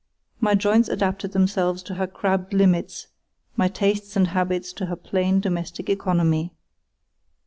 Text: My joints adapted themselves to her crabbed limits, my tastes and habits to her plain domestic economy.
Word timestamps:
My 0.39 0.55
joints 0.55 0.89
adapted 0.89 1.31
themselves 1.31 1.83
to 1.83 1.93
her 1.93 2.07
crabbed 2.07 2.53
limits, 2.53 3.05
my 3.55 3.67
tastes 3.67 4.15
and 4.15 4.29
habits 4.29 4.73
to 4.73 4.87
her 4.87 4.95
plain 4.95 5.39
domestic 5.39 5.91
economy. 5.91 6.55